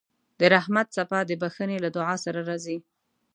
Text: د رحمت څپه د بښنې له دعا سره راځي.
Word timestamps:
د 0.39 0.41
رحمت 0.53 0.87
څپه 0.95 1.19
د 1.29 1.31
بښنې 1.41 1.77
له 1.85 1.89
دعا 1.95 2.15
سره 2.25 2.39
راځي. 2.49 2.77